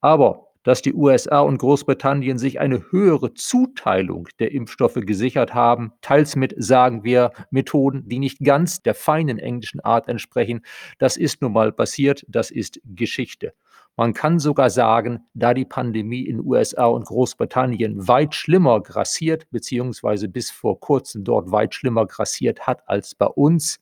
Aber 0.00 0.49
dass 0.62 0.82
die 0.82 0.94
USA 0.94 1.40
und 1.40 1.58
Großbritannien 1.58 2.38
sich 2.38 2.60
eine 2.60 2.90
höhere 2.90 3.34
Zuteilung 3.34 4.28
der 4.38 4.52
Impfstoffe 4.52 4.98
gesichert 5.00 5.54
haben, 5.54 5.92
teils 6.00 6.36
mit, 6.36 6.54
sagen 6.56 7.04
wir, 7.04 7.32
Methoden, 7.50 8.08
die 8.08 8.18
nicht 8.18 8.40
ganz 8.40 8.82
der 8.82 8.94
feinen 8.94 9.38
englischen 9.38 9.80
Art 9.80 10.08
entsprechen. 10.08 10.62
Das 10.98 11.16
ist 11.16 11.42
nun 11.42 11.52
mal 11.52 11.72
passiert, 11.72 12.24
das 12.28 12.50
ist 12.50 12.80
Geschichte. 12.84 13.54
Man 13.96 14.14
kann 14.14 14.38
sogar 14.38 14.70
sagen, 14.70 15.26
da 15.34 15.52
die 15.52 15.66
Pandemie 15.66 16.22
in 16.22 16.40
USA 16.40 16.86
und 16.86 17.04
Großbritannien 17.04 18.08
weit 18.08 18.34
schlimmer 18.34 18.80
grassiert, 18.80 19.50
beziehungsweise 19.50 20.28
bis 20.28 20.50
vor 20.50 20.80
kurzem 20.80 21.22
dort 21.22 21.52
weit 21.52 21.74
schlimmer 21.74 22.06
grassiert 22.06 22.66
hat 22.66 22.88
als 22.88 23.14
bei 23.14 23.26
uns, 23.26 23.78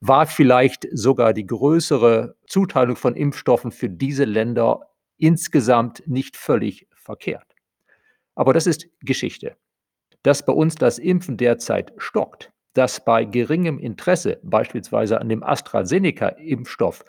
war 0.00 0.26
vielleicht 0.26 0.86
sogar 0.92 1.32
die 1.32 1.46
größere 1.46 2.36
Zuteilung 2.46 2.94
von 2.94 3.16
Impfstoffen 3.16 3.72
für 3.72 3.88
diese 3.88 4.24
Länder 4.24 4.87
insgesamt 5.18 6.02
nicht 6.06 6.36
völlig 6.36 6.88
verkehrt. 6.94 7.54
Aber 8.34 8.52
das 8.52 8.66
ist 8.66 8.88
Geschichte. 9.00 9.56
Dass 10.22 10.44
bei 10.44 10.52
uns 10.52 10.74
das 10.74 10.98
Impfen 10.98 11.36
derzeit 11.36 11.92
stockt, 11.98 12.52
dass 12.74 13.04
bei 13.04 13.24
geringem 13.24 13.78
Interesse, 13.78 14.38
beispielsweise 14.44 15.20
an 15.20 15.28
dem 15.28 15.42
AstraZeneca-Impfstoff, 15.42 17.04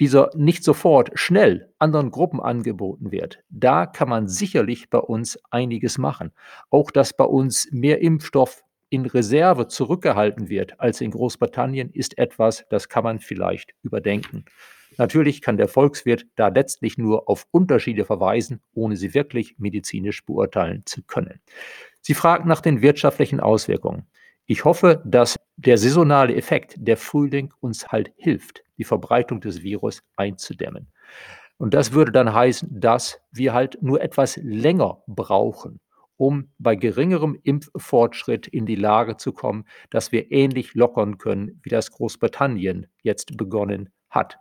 dieser 0.00 0.30
nicht 0.34 0.64
sofort 0.64 1.10
schnell 1.14 1.70
anderen 1.78 2.10
Gruppen 2.10 2.40
angeboten 2.40 3.12
wird, 3.12 3.40
da 3.50 3.84
kann 3.84 4.08
man 4.08 4.28
sicherlich 4.28 4.88
bei 4.88 4.98
uns 4.98 5.38
einiges 5.50 5.98
machen. 5.98 6.32
Auch 6.70 6.90
dass 6.90 7.14
bei 7.14 7.24
uns 7.24 7.68
mehr 7.70 8.00
Impfstoff 8.00 8.64
in 8.88 9.04
Reserve 9.04 9.68
zurückgehalten 9.68 10.48
wird 10.48 10.80
als 10.80 11.00
in 11.00 11.10
Großbritannien, 11.10 11.90
ist 11.90 12.16
etwas, 12.18 12.64
das 12.70 12.88
kann 12.88 13.04
man 13.04 13.18
vielleicht 13.20 13.74
überdenken. 13.82 14.46
Natürlich 15.00 15.40
kann 15.40 15.56
der 15.56 15.66
Volkswirt 15.66 16.26
da 16.36 16.48
letztlich 16.48 16.98
nur 16.98 17.26
auf 17.26 17.46
Unterschiede 17.52 18.04
verweisen, 18.04 18.60
ohne 18.74 18.96
sie 18.96 19.14
wirklich 19.14 19.54
medizinisch 19.58 20.26
beurteilen 20.26 20.82
zu 20.84 21.02
können. 21.02 21.40
Sie 22.02 22.12
fragt 22.12 22.44
nach 22.44 22.60
den 22.60 22.82
wirtschaftlichen 22.82 23.40
Auswirkungen. 23.40 24.06
Ich 24.44 24.66
hoffe, 24.66 25.02
dass 25.06 25.36
der 25.56 25.78
saisonale 25.78 26.34
Effekt, 26.36 26.74
der 26.76 26.98
Frühling, 26.98 27.50
uns 27.60 27.88
halt 27.88 28.12
hilft, 28.16 28.62
die 28.76 28.84
Verbreitung 28.84 29.40
des 29.40 29.62
Virus 29.62 30.02
einzudämmen. 30.16 30.92
Und 31.56 31.72
das 31.72 31.92
würde 31.92 32.12
dann 32.12 32.34
heißen, 32.34 32.68
dass 32.70 33.22
wir 33.32 33.54
halt 33.54 33.78
nur 33.80 34.02
etwas 34.02 34.36
länger 34.36 35.02
brauchen, 35.06 35.80
um 36.18 36.50
bei 36.58 36.76
geringerem 36.76 37.38
Impffortschritt 37.42 38.46
in 38.48 38.66
die 38.66 38.76
Lage 38.76 39.16
zu 39.16 39.32
kommen, 39.32 39.64
dass 39.88 40.12
wir 40.12 40.30
ähnlich 40.30 40.74
lockern 40.74 41.16
können, 41.16 41.58
wie 41.62 41.70
das 41.70 41.90
Großbritannien 41.90 42.86
jetzt 43.02 43.38
begonnen 43.38 43.88
hat. 44.10 44.36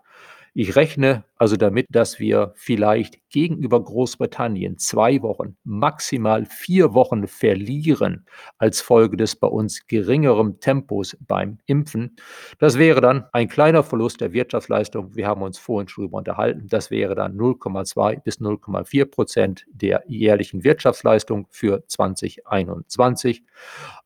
Ich 0.54 0.76
rechne 0.76 1.24
also 1.36 1.56
damit, 1.56 1.86
dass 1.90 2.20
wir 2.20 2.52
vielleicht 2.56 3.18
gegenüber 3.30 3.82
Großbritannien 3.82 4.78
zwei 4.78 5.22
Wochen, 5.22 5.56
maximal 5.64 6.46
vier 6.46 6.94
Wochen 6.94 7.28
verlieren 7.28 8.26
als 8.58 8.82
Folge 8.82 9.16
des 9.16 9.38
bei 9.38 9.48
uns 9.48 9.88
geringerem 9.88 10.60
Tempos 10.60 11.16
beim 11.26 11.60
Impfen. 11.66 12.18
Das 12.58 12.78
wäre 12.78 13.00
dann 13.00 13.26
ein 13.32 13.48
kleiner 13.48 13.84
Verlust 13.84 14.20
der 14.20 14.34
Wirtschaftsleistung. 14.34 15.16
Wir 15.16 15.28
haben 15.28 15.42
uns 15.42 15.58
vorhin 15.58 15.88
schon 15.88 16.04
darüber 16.04 16.18
unterhalten. 16.18 16.68
Das 16.68 16.92
wäre 16.92 17.16
dann 17.16 17.38
0,2 17.38 18.22
bis 18.22 18.42
0,4 18.42 19.06
Prozent 19.06 19.66
der 19.72 20.04
jährlichen 20.08 20.64
Wirtschaftsleistung 20.64 21.48
für 21.52 21.86
2021. 21.88 23.44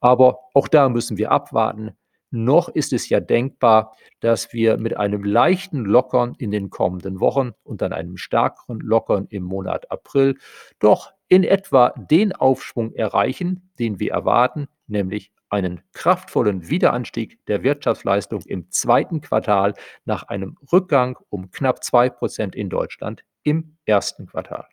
Aber 0.01 0.39
auch 0.53 0.67
da 0.67 0.88
müssen 0.89 1.17
wir 1.17 1.31
abwarten. 1.31 1.93
Noch 2.35 2.67
ist 2.67 2.93
es 2.93 3.09
ja 3.09 3.19
denkbar, 3.19 3.95
dass 4.19 4.53
wir 4.53 4.77
mit 4.77 4.97
einem 4.97 5.23
leichten 5.23 5.85
Lockern 5.85 6.33
in 6.39 6.49
den 6.49 6.71
kommenden 6.71 7.19
Wochen 7.19 7.51
und 7.61 7.83
dann 7.83 7.93
einem 7.93 8.17
stärkeren 8.17 8.79
Lockern 8.79 9.27
im 9.29 9.43
Monat 9.43 9.91
April 9.91 10.39
doch 10.79 11.11
in 11.27 11.43
etwa 11.43 11.89
den 11.89 12.33
Aufschwung 12.33 12.91
erreichen, 12.95 13.69
den 13.77 13.99
wir 13.99 14.13
erwarten, 14.13 14.67
nämlich 14.87 15.31
einen 15.49 15.81
kraftvollen 15.93 16.69
Wiederanstieg 16.69 17.37
der 17.45 17.61
Wirtschaftsleistung 17.61 18.41
im 18.47 18.71
zweiten 18.71 19.21
Quartal 19.21 19.75
nach 20.05 20.23
einem 20.23 20.57
Rückgang 20.71 21.19
um 21.29 21.51
knapp 21.51 21.83
zwei 21.83 22.09
Prozent 22.09 22.55
in 22.55 22.67
Deutschland 22.67 23.23
im 23.43 23.77
ersten 23.85 24.25
Quartal. 24.25 24.65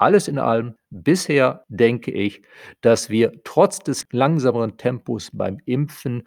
Alles 0.00 0.28
in 0.28 0.38
allem, 0.38 0.76
bisher 0.88 1.64
denke 1.68 2.10
ich, 2.10 2.42
dass 2.80 3.10
wir 3.10 3.32
trotz 3.44 3.80
des 3.80 4.06
langsameren 4.12 4.78
Tempos 4.78 5.30
beim 5.32 5.58
Impfen 5.66 6.24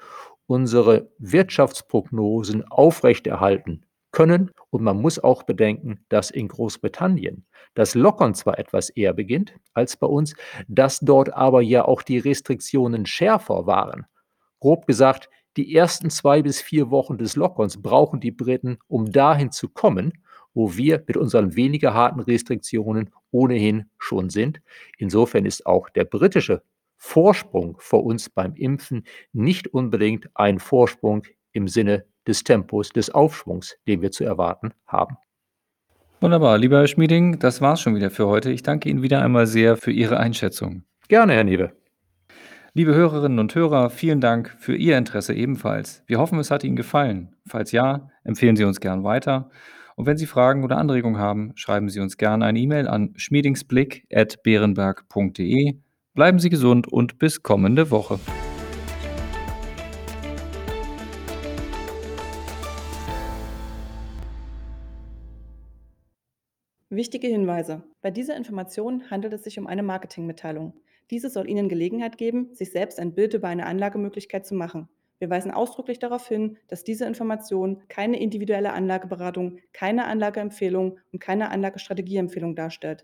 unsere 0.48 1.10
Wirtschaftsprognosen 1.18 2.64
aufrechterhalten 2.66 3.86
können. 4.12 4.52
Und 4.70 4.84
man 4.84 5.02
muss 5.02 5.20
auch 5.20 5.44
bedenken, 5.44 6.06
dass 6.10 6.32
in 6.32 6.48
Großbritannien 6.48 7.46
das 7.74 7.96
Lockern 7.96 8.36
zwar 8.36 8.60
etwas 8.60 8.90
eher 8.90 9.14
beginnt 9.14 9.56
als 9.74 9.98
bei 9.98 10.08
uns, 10.08 10.36
dass 10.68 11.00
dort 11.00 11.34
aber 11.34 11.62
ja 11.62 11.86
auch 11.86 12.02
die 12.02 12.20
Restriktionen 12.20 13.06
schärfer 13.06 13.66
waren. 13.66 14.06
Grob 14.60 14.88
gesagt, 14.88 15.30
die 15.58 15.76
ersten 15.76 16.10
zwei 16.10 16.42
bis 16.42 16.62
vier 16.62 16.90
Wochen 16.90 17.18
des 17.18 17.36
Lockerns 17.36 17.82
brauchen 17.82 18.20
die 18.20 18.32
Briten, 18.32 18.78
um 18.88 19.12
dahin 19.12 19.52
zu 19.52 19.70
kommen, 19.70 20.14
wo 20.54 20.76
wir 20.76 21.04
mit 21.08 21.18
unseren 21.18 21.56
weniger 21.56 21.94
harten 21.94 22.20
Restriktionen 22.20 23.12
ohnehin 23.32 23.90
schon 23.98 24.30
sind. 24.30 24.62
Insofern 24.98 25.46
ist 25.46 25.66
auch 25.66 25.90
der 25.90 26.06
britische 26.06 26.64
Vorsprung 27.06 27.76
vor 27.80 28.06
uns 28.06 28.30
beim 28.30 28.56
Impfen 28.56 29.04
nicht 29.34 29.68
unbedingt 29.68 30.30
ein 30.36 30.58
Vorsprung 30.58 31.24
im 31.52 31.68
Sinne 31.68 32.06
des 32.26 32.46
Tempos 32.46 32.88
des 32.90 33.10
Aufschwungs, 33.10 33.76
den 33.86 34.02
wir 34.02 34.12
zu 34.12 34.24
erwarten 34.24 34.74
haben. 34.88 35.18
Wunderbar, 36.22 36.58
lieber 36.58 36.80
Herr 36.80 36.88
Schmieding, 36.88 37.40
das 37.40 37.60
war's 37.60 37.82
schon 37.82 37.96
wieder 37.96 38.10
für 38.10 38.28
heute. 38.28 38.54
Ich 38.54 38.64
danke 38.64 38.88
Ihnen 38.88 39.04
wieder 39.04 39.22
einmal 39.22 39.48
sehr 39.48 39.76
für 39.76 39.92
Ihre 39.92 40.18
Einschätzung. 40.18 40.86
Gerne, 41.10 41.34
Herr 41.34 41.44
Niewe. 41.44 41.74
Liebe 42.74 42.96
Hörerinnen 42.96 43.38
und 43.38 43.54
Hörer, 43.54 43.90
vielen 43.90 44.22
Dank 44.22 44.56
für 44.58 44.78
Ihr 44.78 44.98
Interesse 44.98 45.34
ebenfalls. 45.34 46.04
Wir 46.08 46.20
hoffen, 46.20 46.40
es 46.40 46.52
hat 46.52 46.64
Ihnen 46.64 46.78
gefallen. 46.78 47.36
Falls 47.46 47.74
ja, 47.74 48.10
empfehlen 48.24 48.56
Sie 48.56 48.64
uns 48.64 48.80
gern 48.80 49.04
weiter. 49.04 49.50
Und 49.98 50.06
wenn 50.06 50.16
Sie 50.16 50.26
Fragen 50.26 50.64
oder 50.64 50.78
Anregungen 50.78 51.20
haben, 51.20 51.52
schreiben 51.56 51.90
Sie 51.90 52.00
uns 52.00 52.16
gerne 52.16 52.46
eine 52.46 52.60
E-Mail 52.60 52.88
an 52.88 53.14
schmiedingsblick.beerenberg.de 53.18 55.84
Bleiben 56.16 56.38
Sie 56.38 56.52
gesund 56.52 56.88
und 56.88 57.18
bis 57.18 57.42
kommende 57.42 57.90
Woche. 57.90 58.20
Wichtige 66.92 67.26
Hinweise. 67.26 67.82
Bei 68.04 68.12
dieser 68.12 68.38
Information 68.38 69.10
handelt 69.10 69.34
es 69.34 69.44
sich 69.44 69.58
um 69.58 69.66
eine 69.66 69.82
Marketingmitteilung. 69.82 70.76
Diese 71.10 71.32
soll 71.32 71.50
Ihnen 71.50 71.68
Gelegenheit 71.68 72.20
geben, 72.20 72.54
sich 72.54 72.72
selbst 72.72 73.00
ein 73.00 73.16
Bild 73.16 73.34
über 73.34 73.48
eine 73.48 73.66
Anlagemöglichkeit 73.66 74.46
zu 74.46 74.54
machen. 74.54 74.90
Wir 75.18 75.32
weisen 75.32 75.50
ausdrücklich 75.50 75.98
darauf 75.98 76.28
hin, 76.28 76.58
dass 76.68 76.84
diese 76.84 77.06
Information 77.06 77.82
keine 77.88 78.20
individuelle 78.20 78.74
Anlageberatung, 78.74 79.58
keine 79.72 80.06
Anlageempfehlung 80.06 81.00
und 81.12 81.20
keine 81.20 81.50
Anlagestrategieempfehlung 81.50 82.56
darstellt. 82.56 83.04